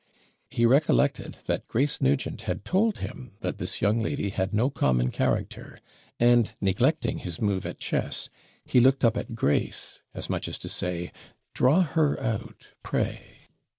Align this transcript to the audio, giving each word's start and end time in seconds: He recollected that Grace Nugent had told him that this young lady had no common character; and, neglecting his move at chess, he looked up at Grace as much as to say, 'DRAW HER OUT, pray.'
He 0.49 0.65
recollected 0.65 1.37
that 1.45 1.67
Grace 1.67 2.01
Nugent 2.01 2.41
had 2.49 2.65
told 2.65 2.97
him 2.97 3.33
that 3.41 3.59
this 3.59 3.83
young 3.83 4.01
lady 4.01 4.29
had 4.29 4.51
no 4.51 4.71
common 4.71 5.11
character; 5.11 5.77
and, 6.19 6.55
neglecting 6.59 7.19
his 7.19 7.39
move 7.39 7.67
at 7.67 7.77
chess, 7.77 8.27
he 8.65 8.79
looked 8.79 9.05
up 9.05 9.15
at 9.15 9.35
Grace 9.35 10.01
as 10.15 10.27
much 10.27 10.47
as 10.47 10.57
to 10.57 10.69
say, 10.69 11.11
'DRAW 11.53 11.81
HER 11.81 12.19
OUT, 12.19 12.69
pray.' 12.81 13.41